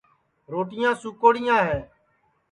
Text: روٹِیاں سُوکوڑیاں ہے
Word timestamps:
روٹِیاں 0.51 0.93
سُوکوڑیاں 1.01 1.57
ہے 1.67 1.79